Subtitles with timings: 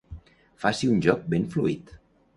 [0.63, 1.97] Faci un joc ben fluid.